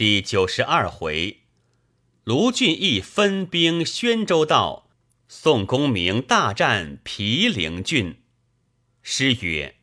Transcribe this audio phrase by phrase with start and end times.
[0.00, 1.40] 第九十二回，
[2.24, 4.88] 卢俊义分兵宣州道，
[5.28, 8.16] 宋公明大战毗陵郡。
[9.02, 9.76] 诗曰：“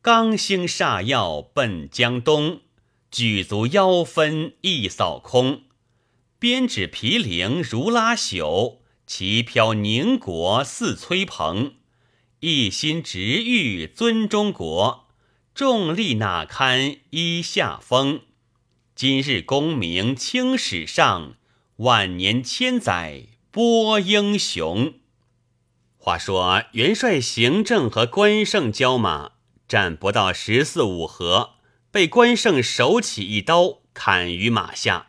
[0.00, 2.62] 刚兴煞药奔江东，
[3.10, 5.64] 举足腰分一扫空。
[6.38, 11.74] 鞭指毗陵如拉朽，旗飘宁国似崔蓬。
[12.40, 15.08] 一心直欲尊中国，
[15.54, 18.22] 众力哪堪依下风。”
[18.96, 21.34] 今日功名青史上，
[21.78, 24.94] 万年千载播英雄。
[25.96, 29.32] 话说元帅行政和关胜交马，
[29.66, 31.54] 战不到十四五合，
[31.90, 35.08] 被关胜手起一刀砍于马下。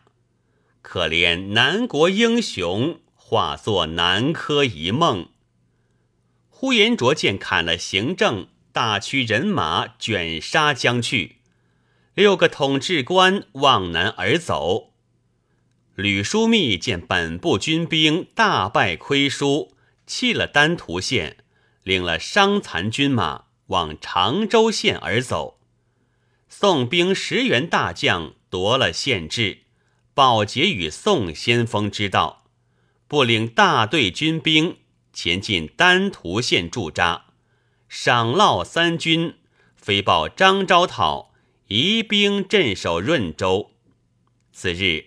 [0.81, 5.29] 可怜南国英雄化作南柯一梦。
[6.49, 11.35] 呼延灼见砍了行政，大驱人马卷杀将去。
[12.15, 14.93] 六个统治官望南而走。
[15.95, 19.75] 吕枢密见本部军兵大败亏输，
[20.07, 21.43] 弃了丹徒县，
[21.83, 25.59] 领了伤残军马往常州县而走。
[26.47, 29.63] 宋兵十员大将夺了县治，
[30.13, 32.45] 保捷与宋先锋知道，
[33.09, 34.77] 不领大队军兵
[35.11, 37.25] 前进丹徒县驻扎，
[37.89, 39.35] 赏烙三军，
[39.75, 41.34] 飞报张昭讨。
[41.67, 43.71] 移兵镇守润州。
[44.53, 45.05] 次日，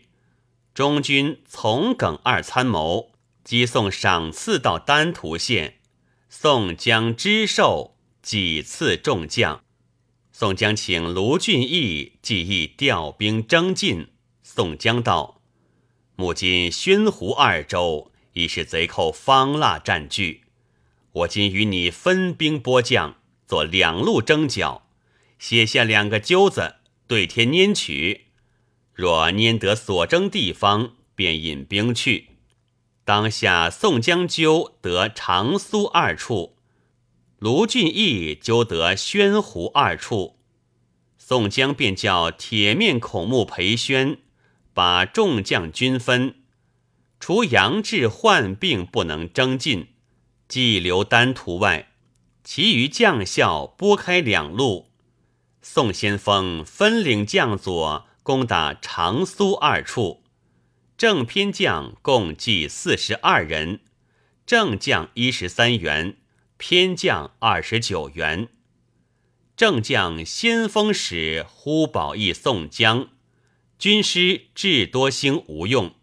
[0.75, 3.13] 中军从耿二参谋
[3.45, 5.79] 击送赏赐到丹徒县，
[6.29, 9.63] 宋江知受，几次众将。
[10.33, 14.09] 宋江请卢俊义计议调兵征进。
[14.43, 15.41] 宋江道
[16.17, 20.43] ：“目今宣湖二州已是贼寇方腊占据，
[21.13, 23.15] 我今与你分兵拨将，
[23.47, 24.87] 做两路征剿。”
[25.39, 28.27] 写下两个揪子，对天拈取。
[28.93, 32.31] 若拈得所征地方，便引兵去。
[33.05, 36.57] 当下宋江揪得长苏二处，
[37.39, 40.41] 卢俊义揪得宣湖二处。
[41.17, 44.19] 宋江便叫铁面孔目裴宣，
[44.75, 46.37] 把众将均分，
[47.21, 49.89] 除杨志患病不能征进，
[50.49, 51.93] 即留丹徒外，
[52.43, 54.88] 其余将校拨开两路。
[55.61, 60.23] 宋先锋分领将佐攻打长苏二处，
[60.97, 63.81] 正偏将共计四十二人，
[64.47, 66.17] 正将一十三员，
[66.57, 68.49] 偏将二十九员。
[69.57, 73.09] 正将先锋使呼保义宋江，
[73.79, 75.95] 军师智多星吴用，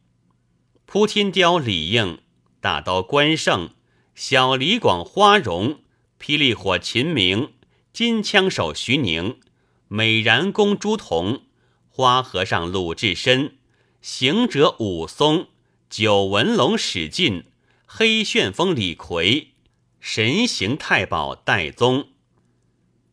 [0.86, 2.20] 扑天雕李应，
[2.60, 3.70] 大刀关胜，
[4.14, 5.80] 小李广花荣，
[6.20, 7.54] 霹雳火秦明，
[7.94, 9.40] 金枪手徐宁。
[9.88, 11.42] 美髯公朱仝，
[11.90, 13.58] 花和尚鲁智深，
[14.02, 15.48] 行者武松，
[15.92, 17.44] 九纹龙史进，
[17.86, 19.50] 黑旋风李逵，
[20.00, 22.08] 神行太保戴宗，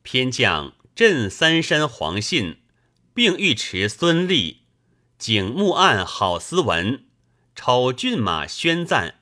[0.02, 2.62] 偏将镇三山黄信，
[3.12, 4.62] 并尉迟孙立，
[5.18, 7.04] 景木案郝思文，
[7.54, 9.16] 丑骏马宣赞，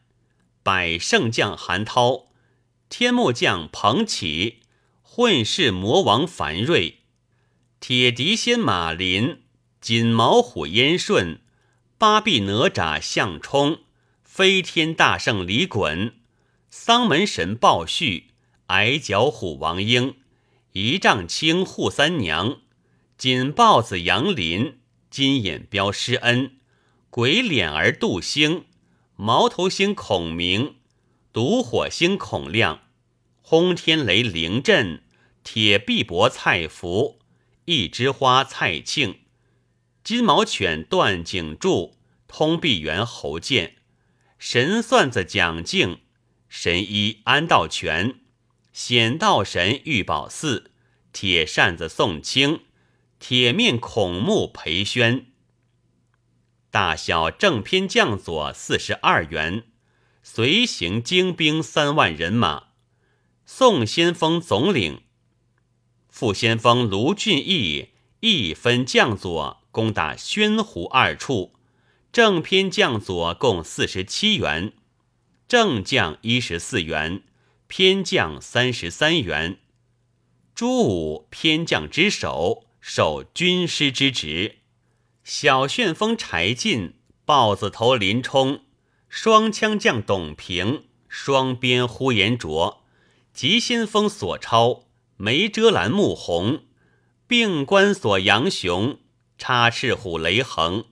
[0.62, 2.28] 百胜将韩涛，
[2.88, 4.60] 天目将彭起，
[5.02, 6.99] 混世魔王樊瑞。
[7.80, 9.40] 铁笛仙马林，
[9.80, 11.40] 锦毛虎燕顺，
[11.96, 13.78] 八臂哪吒项冲，
[14.22, 16.12] 飞天大圣李衮，
[16.68, 18.32] 丧门神鲍旭，
[18.66, 20.16] 矮脚虎王英，
[20.72, 22.58] 一丈青扈三娘，
[23.16, 26.58] 锦豹子杨林，金眼彪施恩，
[27.08, 28.66] 鬼脸儿杜兴，
[29.16, 30.74] 毛头星孔明，
[31.32, 32.82] 毒火星孔亮，
[33.40, 35.02] 轰天雷凌震，
[35.42, 37.19] 铁臂膊蔡福。
[37.70, 39.20] 一枝花蔡庆，
[40.02, 43.76] 金毛犬段景柱，通臂猿侯健，
[44.40, 46.00] 神算子蒋敬，
[46.48, 48.16] 神医安道全，
[48.72, 50.72] 显道神玉宝寺，
[51.12, 52.62] 铁扇子宋清，
[53.20, 55.26] 铁面孔目裴宣，
[56.72, 59.62] 大小正偏将佐四十二员，
[60.24, 62.70] 随行精兵三万人马，
[63.46, 65.02] 宋先锋总领。
[66.20, 71.54] 副先锋卢俊义一分将佐攻打宣湖二处，
[72.12, 74.74] 正偏将佐共四十七员，
[75.48, 77.22] 正将一十四员，
[77.68, 79.60] 偏将三十三员。
[80.54, 84.56] 朱武偏将之首，受军师之职。
[85.24, 88.60] 小旋风柴进，豹子头林冲，
[89.08, 92.84] 双枪将董平，双鞭呼延灼，
[93.32, 94.84] 急先锋索超。
[95.22, 96.62] 梅遮拦穆弘，
[97.26, 99.00] 并关锁杨雄，
[99.36, 100.86] 插翅虎雷横，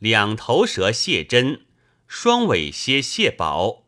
[0.00, 1.60] 两头蛇谢真，
[2.08, 3.84] 双尾蝎谢宝，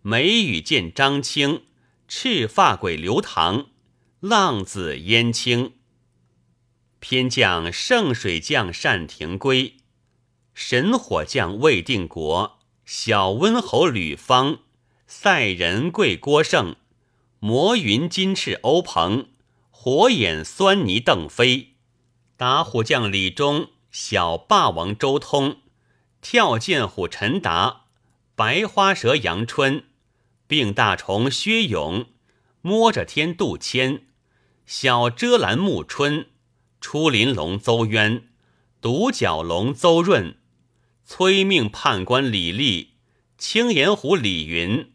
[0.00, 1.64] 眉宇见张青，
[2.08, 3.66] 赤发鬼刘唐，
[4.20, 5.74] 浪子燕青。
[6.98, 9.74] 偏将圣水将单廷圭，
[10.54, 14.60] 神火将魏定国，小温侯吕方，
[15.06, 16.76] 赛人贵郭胜，
[17.40, 19.28] 魔云金翅欧鹏，
[19.70, 21.74] 火眼酸泥邓飞。
[22.36, 25.58] 打虎将李忠，小霸王周通，
[26.22, 27.84] 跳涧虎陈达，
[28.34, 29.84] 白花蛇杨春，
[30.46, 32.06] 病大虫薛勇，
[32.62, 34.06] 摸着天杜迁，
[34.64, 36.26] 小遮拦暮春，
[36.80, 38.28] 出林龙邹渊，
[38.80, 40.38] 独角龙邹润，
[41.04, 42.94] 催命判官李立，
[43.36, 44.92] 青岩虎李云，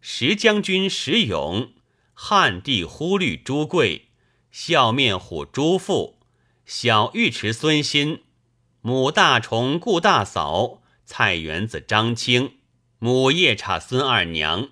[0.00, 1.72] 石将军石勇，
[2.22, 4.08] 汉帝忽律朱贵，
[4.50, 6.18] 笑面虎朱富。
[6.66, 8.20] 小尉迟孙新，
[8.82, 12.58] 母大虫顾大嫂，菜园子张青，
[12.98, 14.68] 母夜叉孙二娘，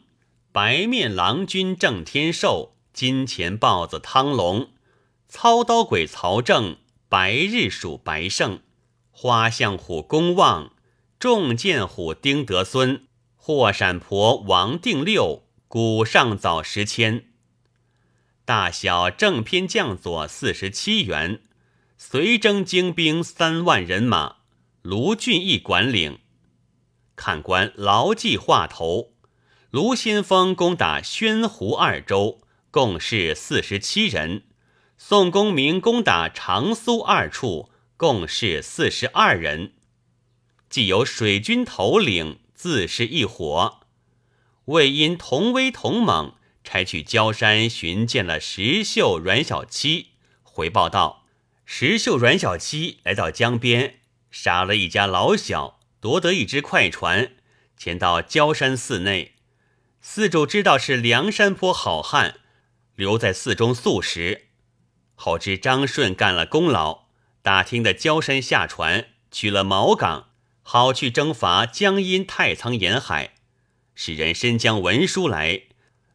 [0.52, 4.68] 白面郎君郑天寿，金钱豹子汤龙，
[5.26, 6.76] 操刀鬼曹正，
[7.08, 8.60] 白日鼠白胜，
[9.10, 10.72] 花象虎公望，
[11.18, 13.06] 重剑虎丁德孙，
[13.36, 17.24] 霍闪婆王定六，古上早时迁，
[18.48, 21.42] 大小正偏将佐四十七员。
[21.98, 24.36] 随征精兵三万人马，
[24.80, 26.20] 卢俊义管领。
[27.14, 29.12] 看官牢记话头。
[29.68, 32.40] 卢先锋攻打宣湖二州，
[32.70, 34.44] 共是四十七人；
[34.96, 37.68] 宋公明攻打长苏二处，
[37.98, 39.74] 共是四十二人。
[40.70, 43.80] 既有水军头领，自是一伙。
[44.64, 46.32] 魏因同威同猛，
[46.70, 50.08] 差去焦山寻见了石秀、阮小七，
[50.42, 51.24] 回报道。
[51.64, 54.00] 石秀、阮小七来到江边，
[54.30, 57.32] 杀了一家老小，夺得一只快船，
[57.78, 59.36] 潜到焦山寺内。
[60.02, 62.38] 寺主知道是梁山坡好汉，
[62.94, 64.48] 留在寺中宿食。
[65.14, 67.04] 后知张顺干了功劳，
[67.40, 70.28] 打听的焦山下船，取了毛港，
[70.60, 73.32] 好去征伐江阴、太仓沿海。
[73.94, 75.62] 使人申将文书来，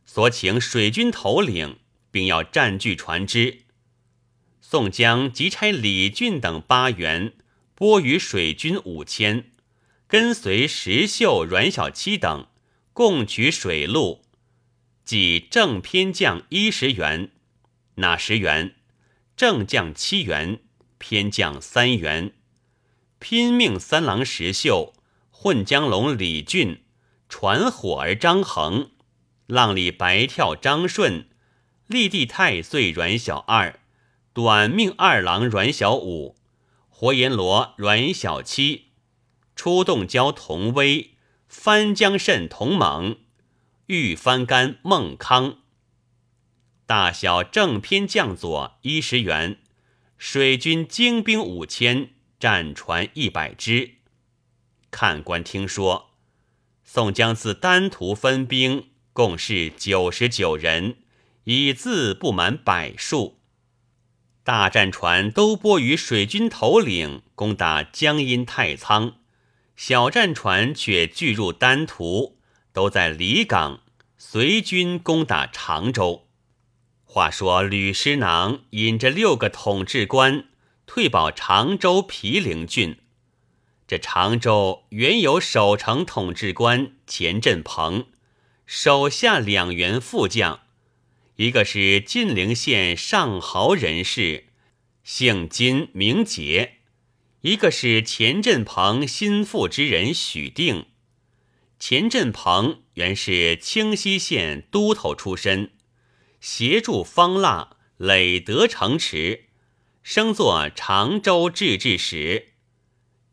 [0.06, 1.80] 所请水军头领，
[2.12, 3.62] 并要占据船只。
[4.62, 7.34] 宋江即差李俊等八员
[7.76, 9.52] 拨与水军五千，
[10.08, 12.48] 跟随石秀、阮小七等
[12.92, 14.24] 共取水路，
[15.04, 17.32] 即正偏将一十员，
[17.96, 18.76] 哪十员？
[19.36, 20.60] 正将七员，
[20.98, 22.34] 偏将三员。
[23.20, 24.94] 拼命三郎石秀、
[25.32, 26.84] 混江龙李俊、
[27.28, 28.92] 传火儿张衡、
[29.54, 31.28] 浪里白跳张顺、
[31.86, 33.80] 立地太岁阮小二。
[34.34, 36.36] 短命二郎阮小五，
[36.90, 38.88] 活阎罗阮小七，
[39.56, 41.12] 出洞蛟童威，
[41.48, 43.18] 翻江蜃童猛，
[43.86, 45.60] 玉翻干孟康，
[46.88, 49.60] 大小正偏将佐一十员，
[50.18, 52.10] 水军精兵五千，
[52.40, 53.98] 战船一百只。
[54.90, 56.10] 看官听说，
[56.84, 60.98] 宋江自单图分兵，共是九十九人，
[61.44, 63.40] 以自不满百数。
[64.44, 69.14] 大战船都拨于水军头领攻打江阴太仓，
[69.76, 72.38] 小战船却聚入丹徒，
[72.74, 73.82] 都在离港
[74.18, 76.28] 随军攻打常州。
[77.06, 80.46] 话说吕师囊引着六个统治官
[80.88, 82.98] 退保常州毗陵郡。
[83.86, 88.08] 这常州原有守城统治官钱振鹏，
[88.76, 90.62] 手下两员副将。
[91.36, 94.46] 一个是晋陵县上豪人士，
[95.04, 96.80] 姓金名杰；
[97.42, 100.88] 一个是钱振鹏心腹之人许定。
[101.78, 105.74] 钱振鹏原是清溪县都头出身，
[106.42, 109.50] 协助方腊累得城池，
[110.02, 112.54] 升作常州制置使。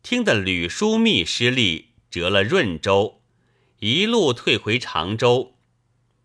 [0.03, 3.20] 听得吕书密失利，折了润州，
[3.83, 5.55] 一路退回常州。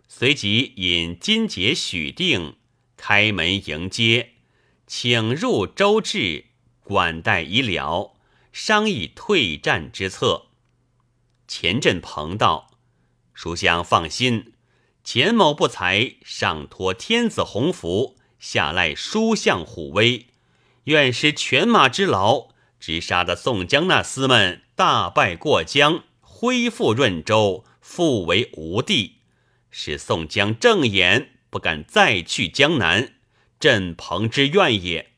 [0.07, 2.57] 随即引金杰许定
[2.99, 4.33] 开门迎接，
[4.87, 6.45] 请入周至，
[6.83, 8.15] 管待已了，
[8.53, 10.49] 商议退战之策。
[11.49, 12.73] 钱振鹏道
[13.33, 14.53] ：“书相放心，
[15.03, 20.27] 钱某不才，上托天子鸿福，下赖书相虎威，
[20.85, 22.49] 愿施犬马之劳，
[22.79, 26.05] 直杀得宋江那厮们大败过江，
[26.39, 29.21] 恢复润州，复为吴地。”
[29.73, 33.15] 使宋江正言不敢再去江南，
[33.59, 35.13] 振鹏之愿也。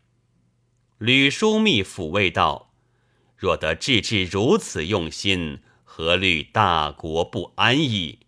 [0.98, 2.72] 吕枢密抚慰道
[3.36, 8.20] ：“若得治治如此用心，何虑大国不安矣？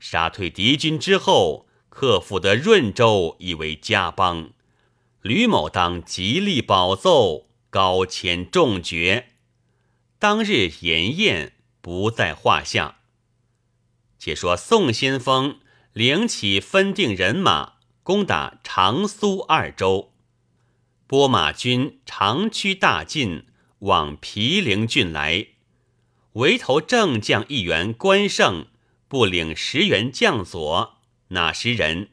[0.00, 4.50] 杀退敌军之后，克复得润州，以为家邦。
[5.20, 9.28] 吕某当极力保奏，高迁重爵。”
[10.18, 11.51] 当日筵宴
[11.82, 13.00] 不在话下。
[14.18, 15.58] 且说宋先锋
[15.92, 20.14] 领起分定人马，攻打长苏二州。
[21.06, 23.46] 拨马军长驱大进，
[23.80, 25.48] 往毗陵郡来。
[26.34, 28.68] 围头正将一员关胜，
[29.08, 30.98] 不领十员将佐，
[31.28, 32.08] 哪十人？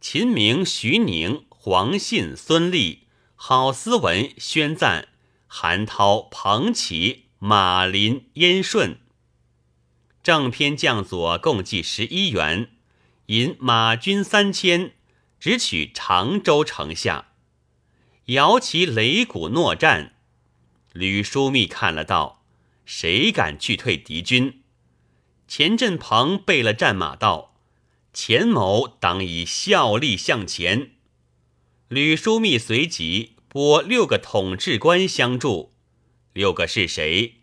[0.00, 5.08] 秦明、徐宁、黄信、孙立、郝思文、宣赞、
[5.46, 7.25] 韩涛、彭齐。
[7.38, 8.98] 马林、燕顺，
[10.22, 12.70] 正偏将佐共计十一员，
[13.26, 14.94] 引马军三千，
[15.38, 17.32] 直取常州城下，
[18.26, 20.14] 摇旗擂鼓，诺战。
[20.94, 22.42] 吕枢密看了道
[22.86, 24.62] ：“谁敢拒退敌军？”
[25.46, 27.54] 钱振鹏备了战马道
[28.14, 30.92] ：“钱某当以效力向前。”
[31.88, 35.75] 吕枢密随即拨六个统制官相助。
[36.36, 37.36] 六个是谁？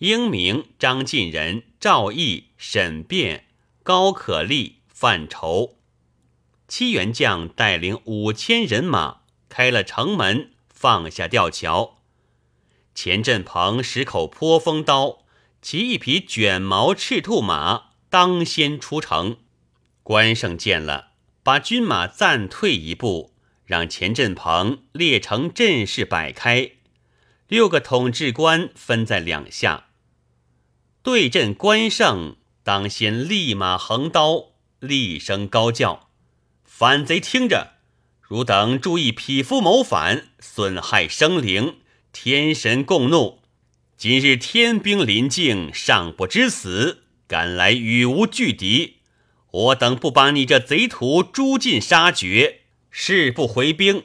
[0.00, 3.46] 英明、张进仁、赵毅、沈辩、
[3.82, 5.78] 高可立、范畴。
[6.68, 12.02] 七员将带领五千人马，开了城门，放下吊桥。
[12.94, 15.24] 钱振鹏使口泼风刀，
[15.62, 19.38] 骑一匹卷毛赤兔马，当先出城。
[20.02, 21.12] 关胜见了，
[21.42, 23.32] 把军马暂退一步，
[23.64, 26.72] 让钱振鹏列成阵势摆开。
[27.48, 29.86] 六个统治官分在两下，
[31.04, 32.34] 对阵关胜，
[32.64, 34.46] 当先立马横刀，
[34.80, 36.08] 厉声高叫
[36.66, 37.74] ：“反贼听着！
[38.20, 41.76] 汝等注意匹夫谋反，损害生灵，
[42.10, 43.38] 天神共怒！
[43.96, 48.96] 今日天兵临境，尚不知死，敢来与吾拒敌，
[49.52, 54.02] 我等不把你这贼徒诛尽杀绝，誓不回兵。”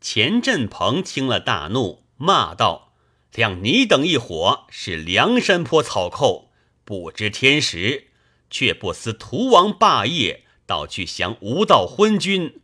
[0.00, 2.04] 钱振鹏听了大怒。
[2.18, 2.92] 骂道
[3.32, 6.50] ：“谅你等一伙是梁山坡草寇，
[6.84, 8.08] 不知天时，
[8.50, 12.60] 却不思屠王霸业，倒去降无道昏君，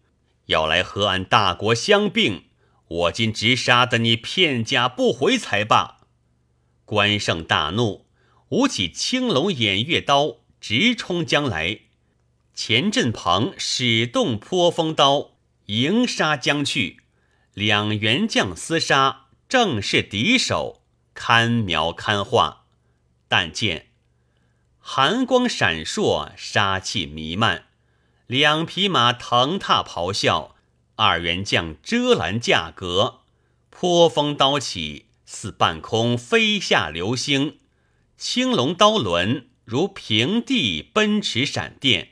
[0.46, 2.46] 要来和俺大国相并。
[2.88, 5.98] 我今直杀得你片甲不回才罢。”
[6.84, 8.06] 关胜大怒，
[8.48, 11.78] 舞起青龙偃月刀，直冲将来。
[12.54, 16.98] 钱振鹏使动泼风刀，迎杀将去，
[17.54, 19.23] 两员将厮杀。
[19.48, 20.82] 正是敌手，
[21.14, 22.64] 堪描堪画。
[23.28, 23.86] 但见
[24.78, 27.66] 寒光闪烁，杀气弥漫，
[28.26, 30.54] 两匹马腾踏咆哮，
[30.96, 33.20] 二员将遮拦架格，
[33.70, 37.56] 泼风刀起，似半空飞下流星；
[38.16, 42.10] 青龙刀轮如平地奔驰闪电，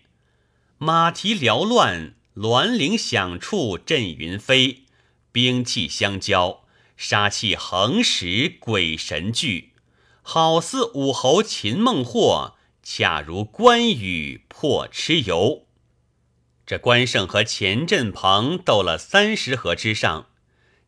[0.78, 4.84] 马蹄缭乱，銮铃响处震云飞，
[5.30, 6.61] 兵器相交。
[6.96, 9.72] 杀气横时，鬼神惧，
[10.22, 15.66] 好似武侯擒孟获，恰如关羽破蚩尤。
[16.64, 20.28] 这关胜和钱振鹏斗了三十合之上，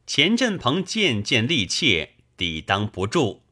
[0.07, 3.43] 钱振鹏渐渐力怯，抵挡不住。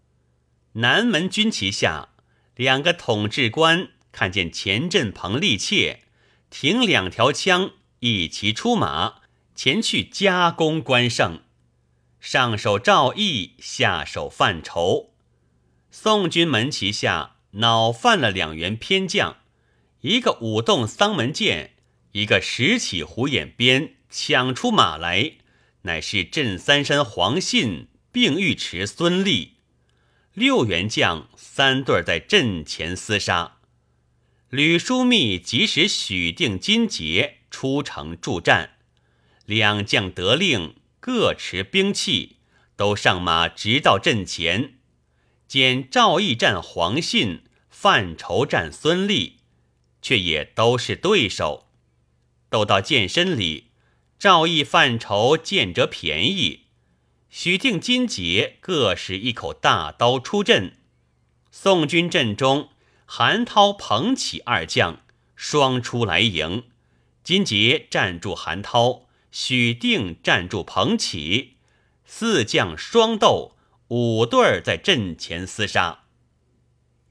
[0.75, 2.11] 南门军旗下，
[2.55, 6.05] 两个统制官看见钱振鹏力怯，
[6.49, 9.17] 挺两条枪，一齐出马，
[9.55, 11.43] 前去夹攻关胜。
[12.23, 15.11] 上手赵毅，下手范畴。
[15.91, 19.38] 宋军门旗下恼犯了两员偏将，
[20.02, 21.73] 一个舞动丧门剑，
[22.12, 25.33] 一个拾起虎眼鞭，抢出马来，
[25.83, 29.55] 乃是镇三山黄信、并尉迟孙立。
[30.33, 33.57] 六员将三对在阵前厮杀。
[34.49, 38.76] 吕枢密即使许定、金杰出城助战，
[39.45, 40.76] 两将得令。
[41.03, 42.37] 各持兵器，
[42.77, 44.75] 都上马，直到阵前。
[45.49, 49.39] 见赵义战黄信，范畴战孙立，
[50.01, 51.67] 却也都是对手。
[52.49, 53.73] 斗到剑身里，
[54.17, 56.67] 赵义、范畴见着便宜，
[57.29, 60.77] 许定、金杰各使一口大刀出阵。
[61.51, 62.69] 宋军阵中，
[63.05, 65.01] 韩涛、彭起二将
[65.35, 66.63] 双出来迎，
[67.25, 69.09] 金杰站住韩涛。
[69.33, 71.57] 许定站住彭起，
[72.05, 73.57] 四将双斗，
[73.89, 76.01] 五对儿在阵前厮杀。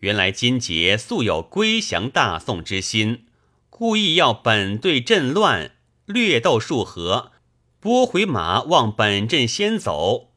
[0.01, 3.25] 原来金杰素有归降大宋之心，
[3.71, 5.75] 故意要本队阵乱，
[6.05, 7.31] 略斗数合，
[7.79, 10.31] 拨回马往本阵先走。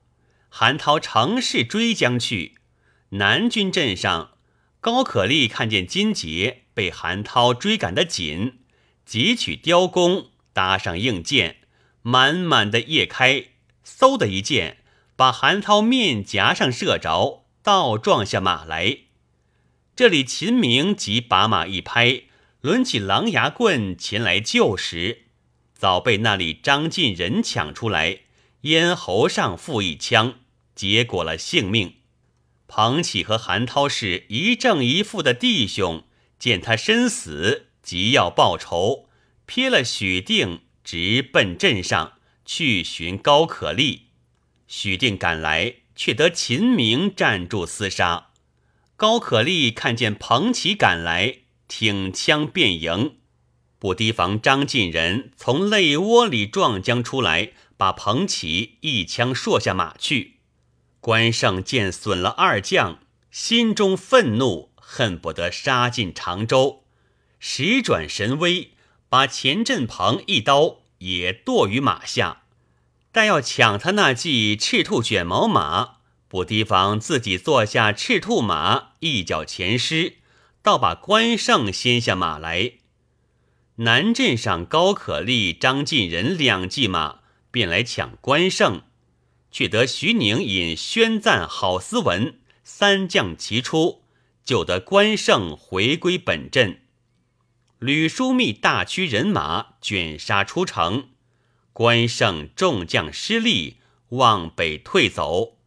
[0.48, 2.54] 韩涛乘势追将去。
[3.10, 4.30] 南军阵上，
[4.80, 8.60] 高可立看见金杰被韩涛追赶得紧，
[9.04, 11.58] 急取雕弓，搭上硬箭，
[12.06, 13.46] 满满的叶开，
[13.82, 14.76] 嗖的一箭
[15.16, 18.98] 把韩涛面颊上射着，倒撞下马来。
[19.96, 22.24] 这里秦明即把马一拍。
[22.60, 25.24] 抡起狼牙棍前来救时，
[25.74, 28.20] 早被那里张进人抢出来，
[28.62, 30.34] 咽喉上负一枪，
[30.74, 31.96] 结果了性命。
[32.66, 36.04] 彭启和韩涛是一正一负的弟兄，
[36.38, 39.08] 见他身死，急要报仇，
[39.46, 44.08] 撇了许定，直奔镇上去寻高可立。
[44.68, 48.28] 许定赶来，却得秦明站住厮杀。
[48.96, 51.38] 高可立看见彭启赶来。
[51.66, 53.16] 挺枪便迎，
[53.78, 60.36] 不提防张进人从泪窝里撞将出来，把彭起一枪搠下马去。
[61.00, 63.00] 关胜见损了二将，
[63.30, 66.84] 心中愤怒，恨不得杀进常州。
[67.40, 68.72] 时转神威，
[69.14, 72.42] 把钱振鹏一刀也剁于马下。
[73.12, 80.14] 但要抢他那骑赤兔卷毛马，不提防自己坐下赤兔马，一脚前失。
[80.62, 82.72] 倒把关胜掀下马来，
[83.76, 87.20] 南镇上高可立、张进仁两骑马
[87.52, 88.82] 便来抢关胜，
[89.52, 94.02] 却得徐宁引宣赞郝思文三将齐出，
[94.44, 96.80] 救得关胜回归本阵。
[97.84, 101.10] 吕书密大驱人马卷杀出城，
[101.74, 103.76] 关胜众将失利，
[104.08, 105.58] 往北退走，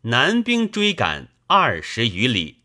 [0.00, 2.62] 南兵追赶二十余里。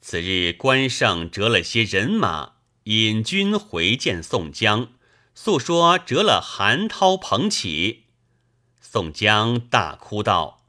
[0.00, 4.88] 次日，关胜折了些人马，引军回见宋江，
[5.36, 8.06] 诉说折了韩涛、彭起。
[8.80, 10.64] 宋江大哭道：“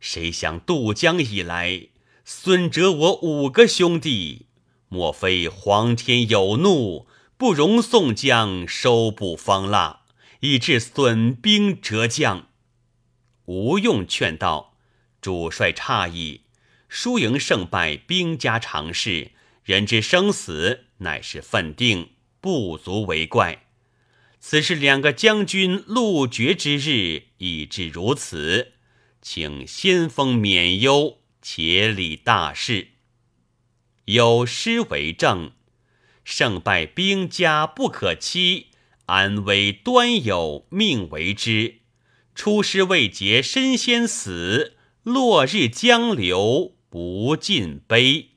[0.00, 1.88] 谁想渡江以来，
[2.24, 4.46] 损折我五个兄弟，
[4.90, 7.06] 莫非皇天有怒，
[7.38, 10.02] 不容宋江收捕方腊，
[10.40, 12.48] 以致损兵折将？”
[13.46, 14.76] 吴用劝道
[15.22, 16.42] ：“主帅诧异。”
[16.92, 19.30] 输赢胜败，兵家常事；
[19.62, 23.66] 人之生死，乃是分定，不足为怪。
[24.40, 28.72] 此是两个将军路绝之日，已至如此，
[29.22, 32.88] 请先锋免忧，且理大事。
[34.06, 35.52] 有诗为证：
[36.24, 38.68] 胜败兵家不可欺，
[39.06, 41.76] 安危端有命为之。
[42.34, 46.76] 出师未捷身先死，落日江流。
[46.92, 48.30] 不尽悲。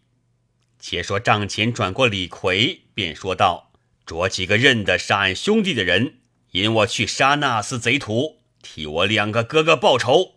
[0.78, 3.72] 且说帐前转过李逵，便说道
[4.06, 6.20] ：“捉几个认得杀俺兄弟的人，
[6.52, 10.36] 引我去杀那厮贼徒，替我两个哥哥报仇。”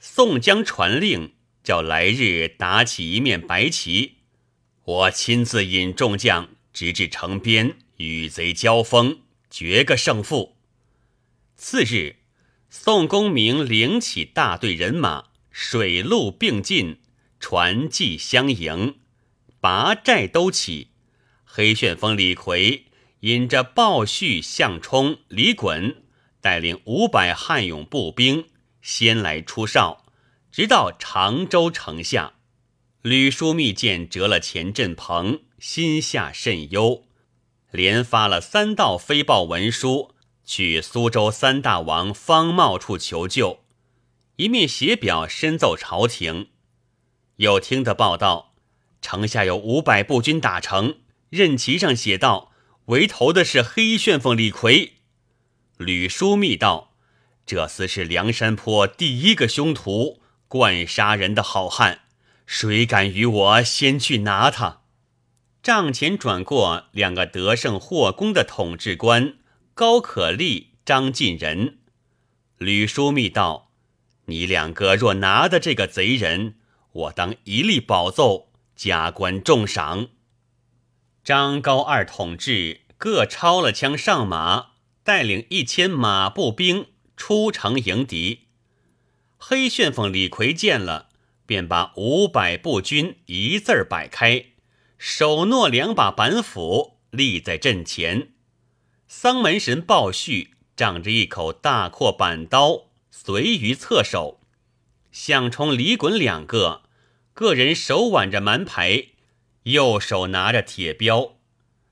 [0.00, 1.33] 宋江传令，
[1.64, 4.18] 叫来日打起一面白旗，
[4.84, 10.58] 我亲自引众将直至城边，与贼交锋，决个胜负。
[11.56, 12.16] 次日，
[12.68, 17.00] 宋公明领起大队人马，水陆并进。
[17.40, 18.96] 船骑相迎，
[19.60, 20.88] 拔寨都起。
[21.44, 22.86] 黑旋风李逵
[23.20, 25.96] 引着鲍旭、项冲、李衮，
[26.40, 28.46] 带领五百悍勇步兵，
[28.80, 30.03] 先来出哨，
[30.56, 32.34] 直到常州城下。
[33.02, 37.08] 吕书密见折了钱振鹏，心下甚忧，
[37.72, 40.14] 连发了三道飞报文书，
[40.44, 43.64] 去苏州三大王方茂处求救，
[44.36, 46.50] 一面写表申奏朝廷。
[47.38, 48.54] 有听得报道，
[49.02, 50.98] 城下有五百步军打城，
[51.30, 52.52] 任旗上写道
[52.86, 54.92] ：“为头的是黑旋风李逵。”
[55.78, 56.94] 吕书密道
[57.44, 60.20] ：“这厮是梁山坡第一个凶徒，
[60.54, 62.02] 惯杀人的好汉，
[62.46, 64.82] 谁敢与我先去拿他？”
[65.60, 69.34] 帐前转过两个得胜获功的统治官
[69.74, 71.78] 高可立、张进仁。
[72.56, 73.72] 吕书密道
[74.26, 76.54] ：“你两个若拿的这个贼人。”
[76.94, 80.06] 我当一力保奏，加官重赏。
[81.24, 84.66] 张高二统治各抄了枪上马，
[85.02, 86.86] 带领一千马步兵
[87.16, 88.43] 出城迎敌。
[89.46, 91.10] 黑旋风李逵见了，
[91.44, 94.46] 便把五百步军一字儿摆开，
[94.96, 98.30] 手握两把板斧立在阵前。
[99.06, 104.40] 丧门神鲍旭仗着一口大阔板刀，随于侧手。
[105.12, 106.84] 项冲、李衮两个。
[107.34, 109.08] 个人手挽着蛮牌，
[109.64, 111.36] 右手拿着铁镖，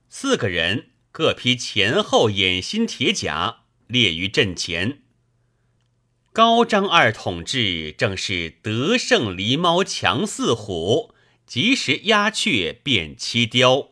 [0.09, 5.02] 四个人各披前后掩心铁甲，列于阵前。
[6.33, 11.13] 高张二统治正是得胜狸猫强似虎，
[11.45, 13.89] 及时鸦雀变七雕，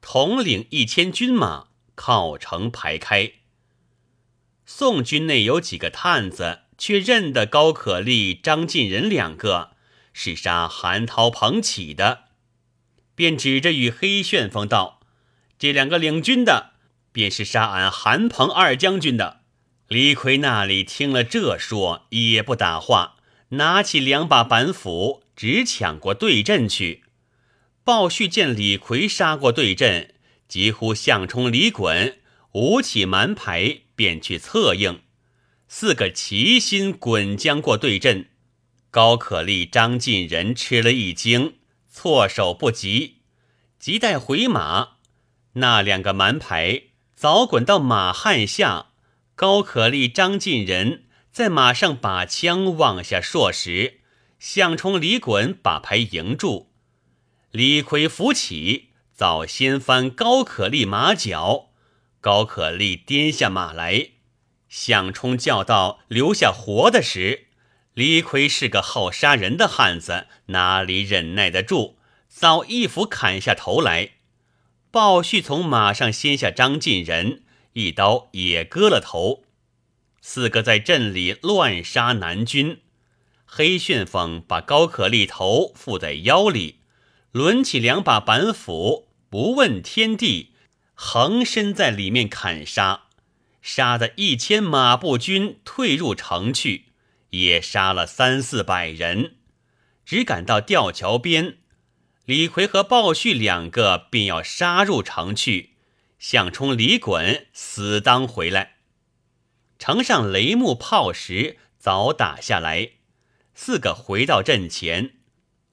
[0.00, 3.32] 统领一千军马靠城排开。
[4.64, 9.72] 宋军内有几个探子，却认得高可立、张进仁两个
[10.12, 12.26] 是杀韩涛、彭起的，
[13.16, 15.00] 便指着与黑旋风道
[15.58, 16.74] ：“这两个领军的，
[17.10, 19.38] 便是杀俺韩彭二将军的。”
[19.90, 23.16] 李逵那里听了这说，也不打话，
[23.48, 27.02] 拿起两把板斧，直抢过对阵去。
[27.82, 30.14] 鲍旭见李逵杀过对阵，
[30.46, 32.14] 急呼项冲、李衮
[32.52, 35.00] 舞起蛮牌，便去策应。
[35.66, 38.28] 四个齐心滚将过对阵，
[38.92, 41.54] 高可立、张进仁吃了一惊，
[41.90, 43.16] 措手不及。
[43.80, 44.90] 急待回马，
[45.54, 46.82] 那两个蛮牌
[47.16, 48.86] 早滚到马汉下。
[49.40, 54.00] 高可立、张进仁在马上把枪往下硕时，
[54.38, 56.70] 项冲、李衮把牌迎住。
[57.50, 61.70] 李逵扶起，早先翻高可立马脚。
[62.20, 64.10] 高可立颠下马来，
[64.68, 67.46] 项冲叫道：“留下活的时。”
[67.96, 71.96] 李逵是个好杀人的汉子，哪里忍耐得住？
[72.28, 74.10] 早一斧砍下头来。
[74.90, 77.44] 鲍旭从马上掀下张进仁。
[77.72, 79.44] 一刀也割了头，
[80.20, 82.80] 四个在阵里乱杀南军。
[83.44, 86.80] 黑旋风把高可立头附在腰里，
[87.32, 90.52] 抡起两把板斧，不问天地，
[90.94, 93.04] 横身在里面砍杀，
[93.60, 96.86] 杀得一千马步军退入城去，
[97.30, 99.36] 也杀了三四百人，
[100.04, 101.58] 只赶到吊桥边，
[102.24, 105.69] 李逵和鲍旭两个便要杀入城去。
[106.20, 108.76] 项冲、李衮死当回来，
[109.78, 112.90] 城上雷木炮石早打下来，
[113.54, 115.14] 四个回到阵前，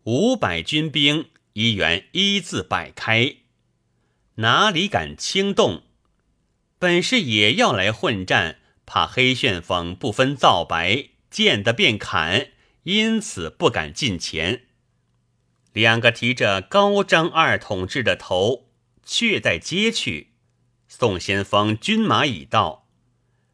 [0.04, 3.36] 五百军兵一员一字摆开，
[4.36, 5.84] 哪里敢轻动？
[6.80, 12.52] 本是也要来混战，怕黑旋风不分皂白，见得便砍，
[12.84, 14.62] 因此不敢近前。
[15.74, 18.70] 两个提着高张二统治的头，
[19.04, 20.36] 却待接去。
[20.90, 22.88] 宋先锋军马已到，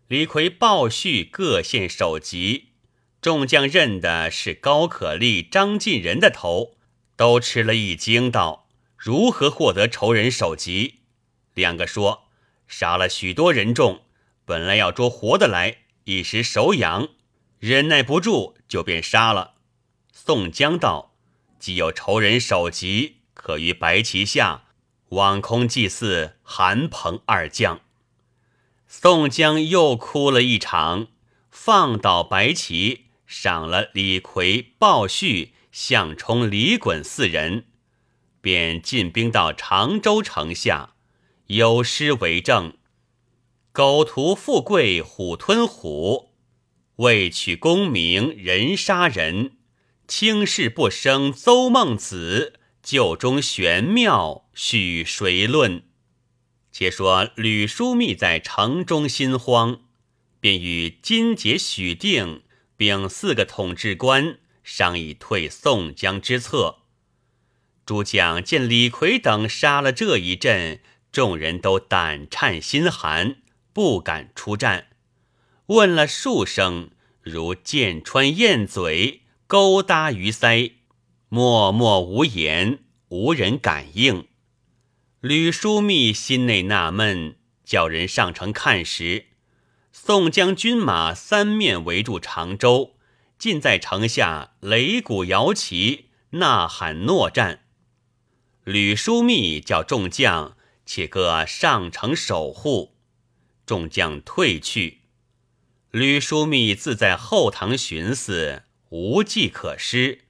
[0.08, 2.70] 李逵、报叙各县首级，
[3.22, 6.78] 众将认的是高可立、张进仁的头，
[7.16, 11.00] 都吃了一惊，道：“如何获得仇人首级？”
[11.56, 12.28] 两个说
[12.68, 14.04] ：“杀了许多人众，
[14.46, 17.10] 本来要捉活的来，一时手痒，
[17.60, 19.56] 忍耐不住，就便杀了。”
[20.14, 21.16] 宋江道
[21.60, 24.63] ：“既有仇人首级，可于白旗下。”
[25.14, 27.82] 望空祭祀韩鹏二将，
[28.88, 31.08] 宋江又哭了一场，
[31.50, 37.66] 放倒白旗，赏了李逵、鲍旭、项冲、李衮四人，
[38.42, 40.94] 便进兵到常州城下，
[41.48, 42.78] 有诗为证
[43.72, 46.32] ：“狗图富贵虎吞虎，
[46.98, 49.58] 为取功名人杀人，
[50.08, 55.84] 轻视不生邹孟子。”旧中玄妙，许谁论？
[56.70, 59.84] 且说吕枢密在城中心慌，
[60.42, 62.44] 便与金杰、许定
[62.76, 66.80] 并四个统治官商议退宋江之策。
[67.86, 73.38] 诸将见李逵等杀了这一阵，众人都胆颤心寒，
[73.72, 74.88] 不敢出战。
[75.68, 76.92] 问了数声，
[77.22, 80.74] 如剑穿燕嘴，勾搭鱼腮。
[81.36, 84.28] 默默无言，无人感应。
[85.20, 89.30] 吕枢密心内纳闷，叫人上城看时，
[89.92, 92.98] 宋江军马三面围住常州，
[93.40, 97.64] 尽在城下擂鼓摇旗，呐喊诺战。
[98.64, 102.94] 吕枢密叫众将且各上城守护，
[103.66, 105.00] 众将退去。
[105.90, 110.23] 吕枢密自在后堂寻思，无计可施。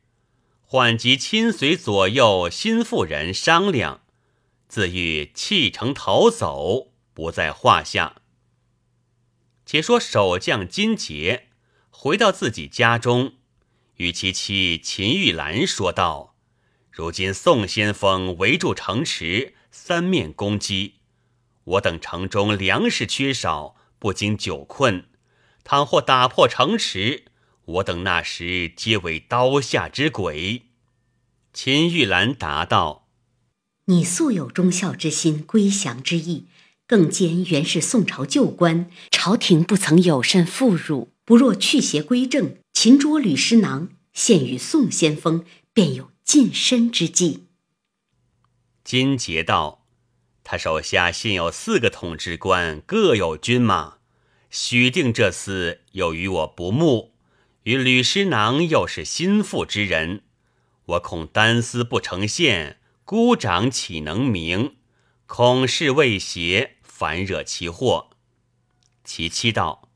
[0.74, 4.02] 唤及亲随左右心腹人商量，
[4.68, 8.24] 自欲弃城逃走，不在话下。
[9.68, 11.50] 且说守将金杰
[11.92, 13.34] 回到自己家中，
[13.98, 16.36] 与其妻秦玉兰说道
[16.90, 20.96] ：“如今宋先锋围住城池，三面攻击，
[21.66, 25.06] 我等城中粮食缺少，不经久困。
[25.64, 27.26] 倘或打破城池，
[27.66, 30.64] 我等那时皆为刀下之鬼。
[31.54, 33.08] 秦玉兰答道
[33.86, 36.48] ：“你素有忠孝之心、归降之意，
[36.88, 41.10] 更兼原是宋朝旧官，朝廷不曾有甚妇孺。
[41.26, 47.46] 不若去邪归正，擒捉吕师囊，献与宋先锋，便有近身之计。
[48.84, 49.86] 金杰道
[50.44, 54.00] ：“他手下现有四个统治官，各有军马。
[54.50, 57.13] 许定这厮又与我不睦，
[57.64, 60.24] 与吕师囊又是心腹之人，
[60.86, 64.76] 我恐单丝不成线，孤掌岂能鸣？
[65.26, 68.10] 恐事未邪，反惹其祸。”
[69.06, 69.90] 其妻道。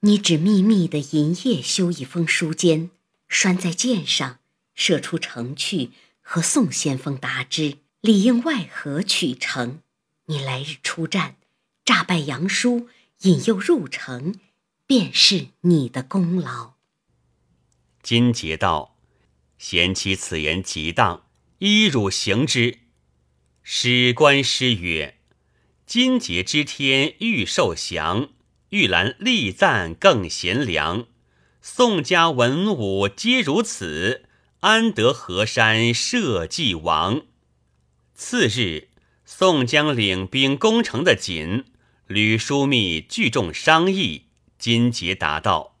[0.00, 2.90] 你只秘密的银叶修一封书笺，
[3.28, 4.38] 拴在箭上，
[4.74, 9.80] 射出城去，和宋先锋答之，里应外合取城。
[10.26, 11.36] 你来日出战，
[11.84, 12.88] 诈败杨叔，
[13.22, 14.34] 引诱入城，
[14.86, 16.74] 便是你的功劳。
[18.02, 18.96] 金杰道
[19.58, 21.26] ：“贤妻此言极当，
[21.58, 22.78] 依汝行之。”
[23.62, 25.18] 史官诗曰
[25.86, 28.30] ：“金节之天欲受降。”
[28.70, 31.06] 玉兰力赞更贤良，
[31.62, 34.24] 宋家文武皆如此，
[34.58, 37.22] 安得河山社稷亡？
[38.14, 38.88] 次日，
[39.24, 41.64] 宋江领兵攻城的紧，
[42.08, 44.25] 吕枢密聚众商议。
[44.58, 45.76] 金杰答道：“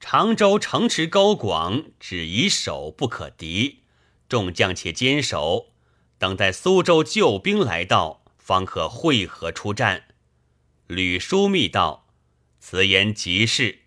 [0.00, 3.80] 常州城池高广，只以守不可敌，
[4.28, 5.72] 众将且坚守，
[6.18, 10.04] 等待苏州救兵来到，方可会合出战。”
[10.86, 12.08] 吕枢密道。
[12.62, 13.84] 此言极是，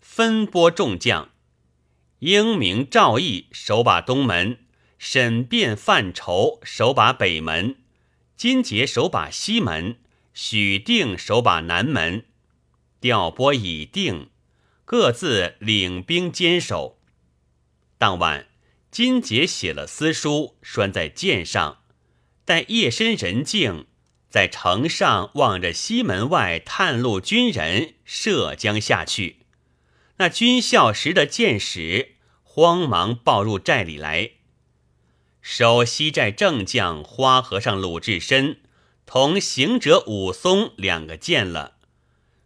[0.00, 1.32] 分拨众将，
[2.20, 4.60] 英明赵义守把东门，
[4.98, 7.76] 沈辩范畴守把北门，
[8.34, 9.98] 金杰守把西门，
[10.32, 12.24] 许定守把南门。
[13.00, 14.30] 调拨已定，
[14.84, 16.98] 各自领兵坚守。
[17.98, 18.46] 当晚，
[18.90, 21.82] 金杰写了私书，拴在箭上，
[22.44, 23.86] 待夜深人静。
[24.28, 29.46] 在城上望着西门外探路军人涉江下去，
[30.18, 34.32] 那军校时的箭矢慌忙报入寨里来。
[35.40, 38.58] 守西寨正将花和尚鲁智深
[39.06, 41.75] 同行者武松两个见了，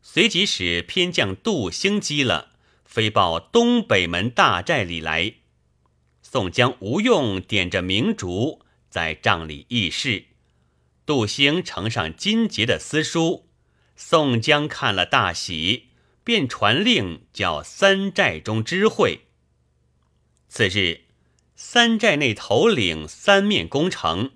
[0.03, 2.53] 随即使偏将杜兴击了，
[2.85, 5.35] 飞报东北门大寨里来。
[6.23, 10.25] 宋江、吴用点着明烛在帐里议事。
[11.05, 13.49] 杜兴呈上金杰的私书，
[13.97, 15.89] 宋江看了大喜，
[16.23, 19.23] 便传令叫三寨中知会。
[20.49, 21.03] 次日，
[21.57, 24.31] 三寨内头领三面攻城，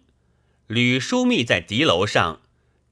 [0.66, 2.40] 吕枢密在敌楼上，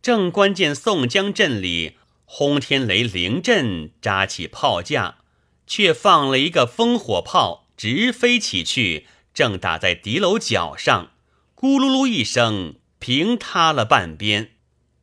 [0.01, 1.97] 正关见宋江阵里
[2.35, 5.19] 轰天雷灵阵扎起炮架，
[5.67, 11.11] 却放了一个烽火炮，直飞起去，正打在敌楼角上，
[11.55, 12.77] 咕噜噜一声。
[12.99, 14.53] 平塌了半边，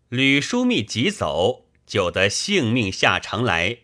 [0.08, 3.82] 吕枢密急走，就得性命下城来。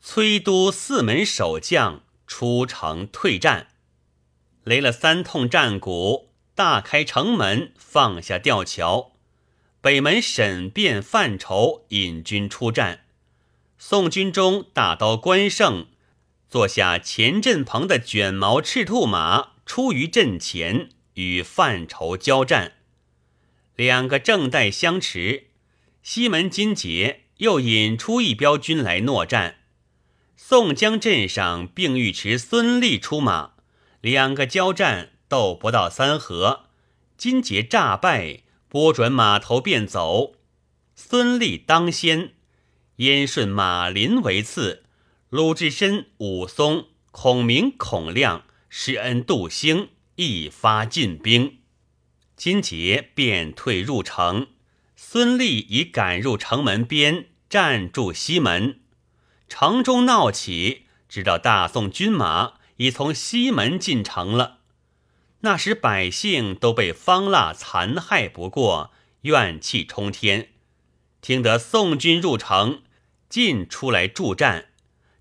[0.00, 3.66] 崔都四门守将出城退战，
[4.64, 9.11] 擂了三通战鼓，大开城门，放下吊桥。
[9.82, 13.00] 北门沈辩范畴引军出战，
[13.76, 15.88] 宋军中大刀关胜
[16.48, 22.74] 坐下前阵棚的卷毛赤兔马，出于阵前与范畴交战。
[23.74, 25.48] 两个正待相持，
[26.04, 29.56] 西门金杰又引出一彪军来搦战。
[30.36, 33.54] 宋江阵上并尉迟孙立出马，
[34.00, 36.66] 两个交战斗不到三合，
[37.16, 40.36] 金杰诈败，拨转马头便走。
[40.96, 42.32] 孙立当先，
[42.96, 44.84] 燕顺、马林为次，
[45.28, 51.58] 鲁智深、武松、孔明、孔亮、施恩、杜兴一发进兵。
[52.34, 54.46] 金杰便退入城，
[54.96, 58.80] 孙立已赶入城门边，站住西门。
[59.50, 64.60] 城中闹起，直到大宋军马已从西门进城了。
[65.44, 70.50] 那时百姓都被方腊残害不过，怨气冲天。
[71.20, 72.82] 听得宋军入城，
[73.28, 74.66] 尽出来助战。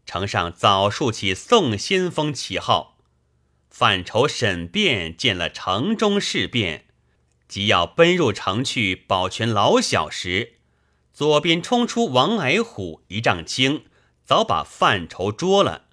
[0.05, 2.99] 城上早竖起宋先锋旗号。
[3.69, 6.85] 范畴、沈辩见了城中事变。
[7.47, 10.59] 即要奔入城去保全老小时，
[11.11, 13.85] 左边冲出王矮虎一丈青，
[14.23, 15.87] 早把范畴捉了；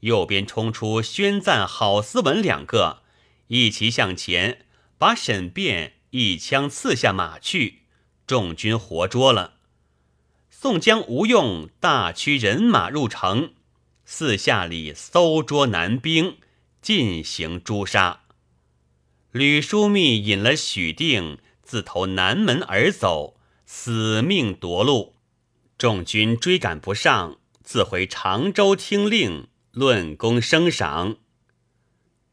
[0.00, 3.02] 右边冲出宣赞、郝思文两个，
[3.52, 4.64] 一齐向前，
[4.96, 7.80] 把沈辩一枪刺下马去，
[8.24, 9.54] 众军活捉了。
[10.48, 13.54] 宋江、吴用大驱人马入城，
[14.04, 16.36] 四下里搜捉南兵，
[16.80, 18.20] 进行诛杀。
[19.32, 23.36] 吕枢密引了许定，自投南门而走，
[23.66, 25.16] 死命夺路，
[25.76, 31.16] 众军追赶不上，自回常州听令，论功升赏。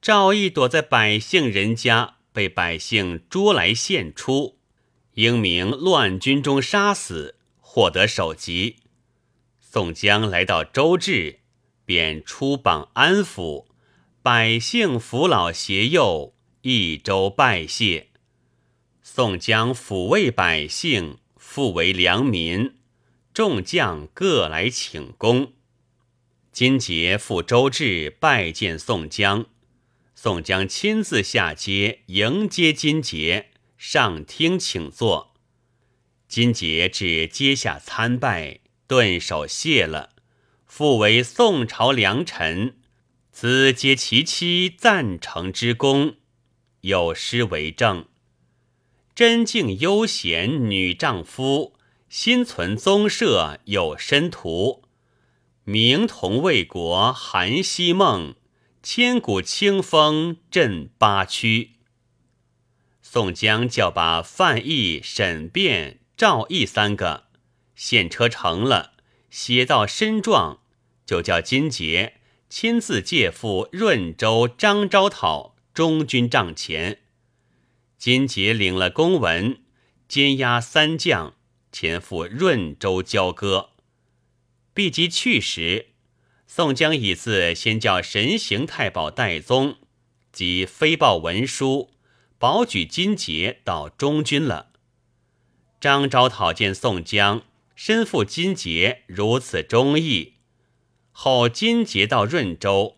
[0.07, 4.57] 赵义躲在百姓人家，被百姓捉来献出，
[5.15, 8.77] 英明乱军中杀死，获得首级。
[9.59, 11.39] 宋江来到周至，
[11.83, 13.65] 便出榜安抚
[14.21, 18.07] 百姓，扶老携幼，一周拜谢。
[19.03, 22.75] 宋江抚慰百姓，复为良民，
[23.33, 25.51] 众将各来请功。
[26.53, 29.47] 金杰赴周至拜见宋江。
[30.19, 35.35] 宋江亲自下阶迎接金杰，上厅请坐。
[36.27, 40.09] 金杰至阶下参拜，顿首谢了，
[40.65, 42.77] 复为宋朝良臣。
[43.31, 46.15] 子皆其妻赞成之功，
[46.81, 48.07] 有诗为证
[49.13, 51.75] ：“贞静悠闲女丈夫，
[52.09, 54.83] 心存宗社有申途。
[55.63, 58.33] 明同为国韩希梦。”
[58.83, 61.71] 千古清风镇八区。
[63.01, 67.25] 宋江叫把范义、沈辩、赵毅三个
[67.75, 68.93] 现车成了，
[69.29, 70.59] 写到身状，
[71.05, 76.99] 就叫金杰亲自借赴润州张昭讨中军帐前。
[77.97, 79.61] 金杰领了公文，
[80.07, 81.33] 监押三将，
[81.71, 83.71] 前赴润州交割。
[84.73, 85.87] 毕即去时。
[86.47, 89.77] 宋江以自先叫神行太保戴宗
[90.31, 91.91] 及飞报文书，
[92.39, 94.71] 保举金杰到中军了。
[95.79, 97.43] 张昭讨见宋江，
[97.75, 100.35] 身负金杰如此忠义。
[101.11, 102.97] 后金杰到润州，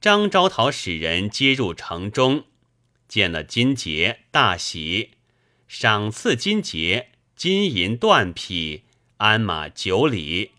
[0.00, 2.44] 张昭讨使人接入城中，
[3.08, 5.10] 见了金杰，大喜，
[5.66, 8.84] 赏赐金杰金银缎匹、
[9.18, 10.52] 鞍马九里。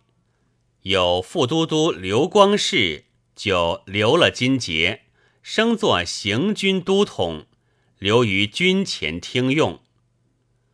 [0.85, 5.01] 有副都督刘光世就留了金节，
[5.41, 7.47] 升作行军都统，
[7.97, 9.79] 留于军前听用。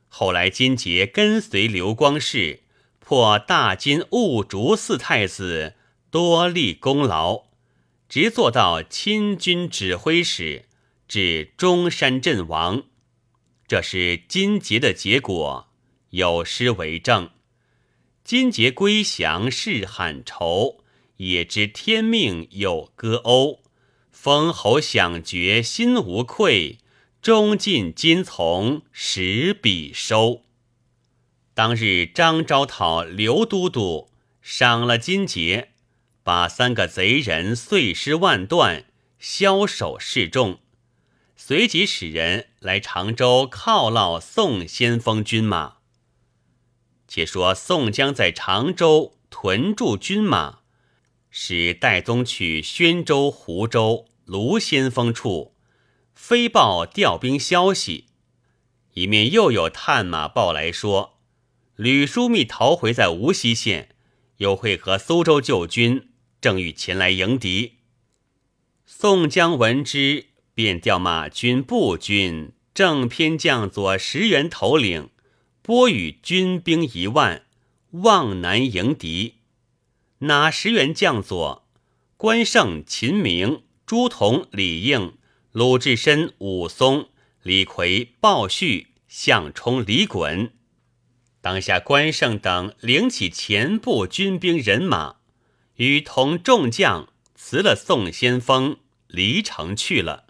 [0.09, 2.63] 后来金节跟随刘光世
[2.99, 5.75] 破大金兀竹四太子，
[6.09, 7.45] 多立功劳，
[8.09, 10.65] 直做到亲军指挥使，
[11.07, 12.83] 至中山阵亡。
[13.65, 15.69] 这是金节的结果，
[16.09, 17.29] 有诗为证。
[18.23, 20.83] 金节归降是罕愁，
[21.17, 23.59] 也知天命有歌讴。
[24.11, 26.77] 封侯享爵心无愧，
[27.21, 30.43] 忠尽金从十笔收。
[31.55, 34.09] 当日张昭讨刘都督
[34.41, 35.71] 赏了金节，
[36.23, 38.85] 把三个贼人碎尸万段，
[39.19, 40.59] 枭首示众，
[41.35, 45.80] 随即使人来常州犒劳宋先锋军马。
[47.13, 50.59] 且说宋江在常州屯驻军马，
[51.29, 55.53] 使戴宗去宣州、湖州、卢先锋处
[56.15, 58.05] 飞报调兵消息。
[58.93, 61.19] 一面又有探马报来说，
[61.75, 63.89] 吕枢密逃回在无锡县，
[64.37, 67.79] 又会合苏州旧军，正欲前来迎敌。
[68.85, 75.09] 宋江闻之，便调马军、步军正偏将左十员头领。
[75.63, 77.43] 拨与军兵一万，
[77.91, 79.35] 望南迎敌。
[80.19, 81.67] 哪十员将佐？
[82.17, 85.17] 关胜、秦明、朱仝、李应、
[85.51, 87.09] 鲁智深、武松、
[87.43, 90.51] 李逵、鲍旭、项冲、李衮。
[91.41, 95.17] 当下关胜等领起前部军兵人马，
[95.75, 100.27] 与同众将辞了宋先锋，离城去了。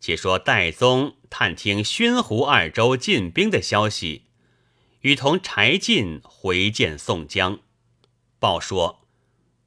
[0.00, 1.17] 且说戴宗。
[1.30, 4.24] 探听宣湖二州进兵的消息，
[5.00, 7.60] 与同柴进回见宋江，
[8.38, 9.06] 报说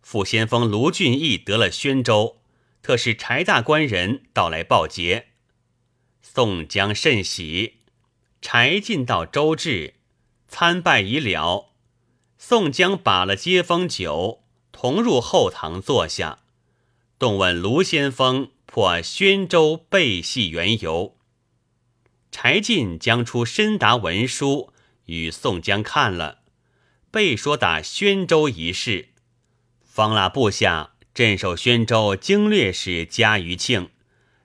[0.02, 2.41] 副先锋卢俊义得了宣州，
[2.82, 5.28] 特使柴大官人到来报捷。
[6.21, 7.78] 宋江甚喜。
[8.41, 9.93] 柴进到周至，
[10.47, 11.74] 参拜已了，
[12.39, 16.39] 宋江把了接风酒，同入后堂坐下，
[17.20, 21.16] 动问卢先锋破宣州背戏缘由。
[22.32, 24.74] 柴进将出申达文书
[25.06, 26.40] 与宋江看了，
[27.12, 29.10] 备说打宣州一事。
[29.84, 33.90] 方腊部下镇守宣州经略使嘉余庆，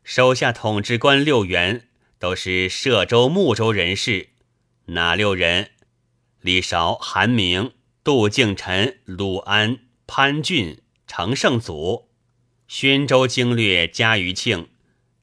[0.03, 4.31] 手下统治官六员都是歙州、睦州人士。
[4.87, 5.71] 哪六人？
[6.41, 7.73] 李韶、韩明、
[8.03, 12.09] 杜敬臣、鲁安、潘俊、程胜祖。
[12.67, 14.69] 宣州经略嘉余庆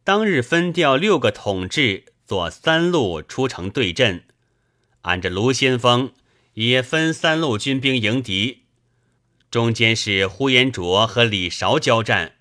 [0.05, 2.12] 当日分调六个统治。
[2.26, 4.24] 左三路出城对阵，
[5.01, 6.13] 按着卢先锋，
[6.53, 8.63] 也分三路军兵迎敌。
[9.51, 12.36] 中间是呼延灼和李韶交战，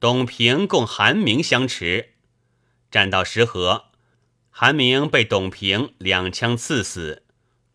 [0.00, 2.10] 董平共韩明相持。
[2.90, 3.86] 战到石河，
[4.50, 7.24] 韩明被董平两枪刺死，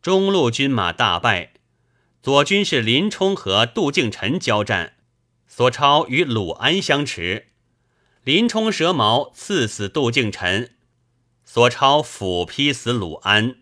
[0.02, 1.54] 中路军马大败。
[2.22, 4.94] 左军是林冲和杜敬臣交战，
[5.48, 7.48] 索超与鲁安相持，
[8.24, 10.76] 林冲蛇矛刺死杜敬臣，
[11.52, 13.56] 索超斧劈死鲁安。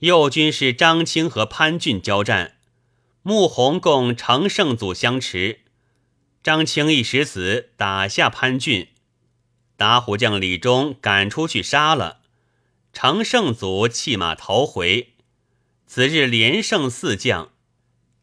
[0.00, 2.56] 右军是张清和潘俊交战，
[3.22, 5.60] 穆弘共程胜祖相持，
[6.42, 8.88] 张清一时死，打下潘俊。
[9.76, 12.22] 打虎将李忠赶出去杀了，
[12.92, 15.12] 程胜祖弃马逃回。
[15.86, 17.52] 此日连胜四将，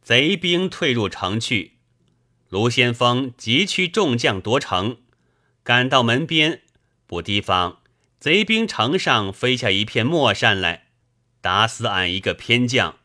[0.02, 1.78] 贼兵退入城去。
[2.50, 4.98] 卢先锋急驱众将夺城，
[5.64, 6.64] 赶到门边，
[7.08, 7.80] 不提防
[8.24, 10.86] 贼兵城上飞下一片墨扇来，
[11.42, 13.00] 打死俺一个偏将。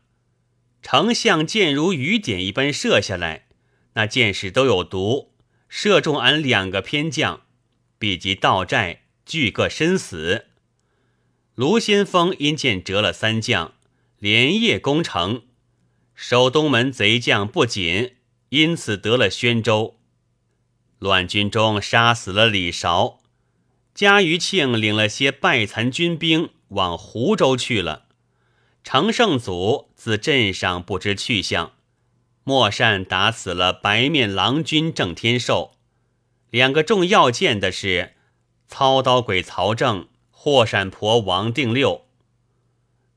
[0.81, 3.47] 丞相箭如雨点一般射下来，
[3.95, 5.33] 那箭矢都有毒，
[5.67, 7.41] 射中俺两个偏将。
[7.97, 10.45] 必及到寨，俱各身死。
[11.53, 13.73] 卢先锋因箭折了三将，
[14.19, 15.41] 连夜攻城，
[16.15, 18.15] 守东门贼将不紧，
[18.47, 19.99] 因此得了宣州。
[20.99, 23.19] 乱军中杀死了李韶，
[23.99, 28.05] 嘉余庆领了些败残军兵往湖州去了。
[28.81, 31.73] 程胜祖自镇上不知去向。
[32.45, 35.73] 莫善打死了白面郎君郑天寿。
[36.49, 38.13] 两个重要见的是
[38.69, 42.05] 操刀鬼曹正、霍闪婆王定六。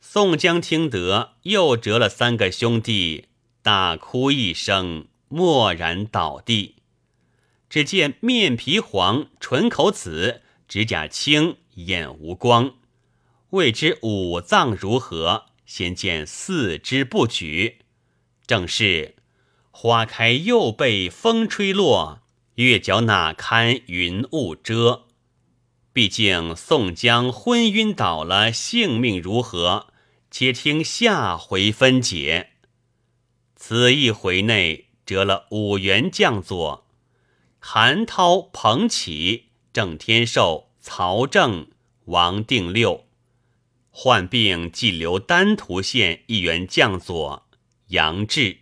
[0.01, 3.26] 宋江听得，又折了三个兄弟，
[3.62, 6.74] 大哭一声，蓦然倒地。
[7.70, 10.43] 只见面皮黄，唇口紫，
[10.73, 12.77] 指甲青，眼无光，
[13.51, 15.45] 未知五脏如何。
[15.66, 17.81] 先见四肢不举，
[18.47, 19.16] 正是
[19.70, 22.23] 花开又被风吹落。
[22.55, 25.05] 月角哪堪云雾遮？
[25.93, 29.89] 毕竟宋江昏晕倒了，性命如何？
[30.31, 32.53] 且听下回分解。
[33.55, 36.87] 此一回内折了五员将佐：
[37.59, 41.68] 韩涛、彭起、郑天寿、曹正、
[42.07, 43.07] 王定六；
[43.91, 47.49] 患病即留丹徒县一员将佐
[47.89, 48.62] 杨志。